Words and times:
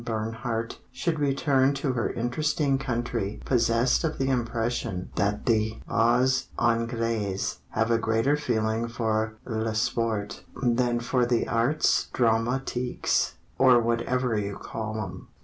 Bernhardt 0.03 0.79
Should 0.91 1.19
return 1.19 1.75
to 1.75 1.93
her 1.93 2.09
interesting 2.11 2.79
country 2.79 3.39
Possessed 3.45 4.03
of 4.03 4.17
the 4.17 4.29
impression 4.31 5.11
that 5.15 5.45
the 5.45 5.77
bas 5.87 6.47
Anglais 6.57 7.37
Have 7.69 7.91
a 7.91 7.99
greater 7.99 8.35
feeling 8.35 8.87
for 8.87 9.35
le 9.45 9.75
sport 9.75 10.43
Than 10.59 11.01
for 11.01 11.27
the 11.27 11.47
arts 11.47 12.07
dramatiques, 12.15 13.33
Or 13.59 13.79
whatever 13.79 14.35
you 14.35 14.57
call 14.57 14.99
'em? 15.03 15.27